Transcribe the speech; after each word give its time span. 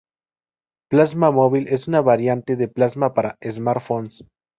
Plasma 0.89 1.29
Móvil 1.31 1.67
es 1.67 1.87
una 1.87 2.01
variante 2.01 2.55
de 2.55 2.67
Plasma 2.67 3.13
para 3.13 3.37
'smartphones'. 3.39 4.25